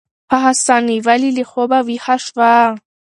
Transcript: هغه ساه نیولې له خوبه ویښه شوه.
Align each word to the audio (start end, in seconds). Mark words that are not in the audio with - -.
هغه 0.33 0.51
ساه 0.65 0.81
نیولې 0.89 1.29
له 1.37 1.43
خوبه 1.51 1.79
ویښه 1.87 2.15
شوه. 2.25 2.53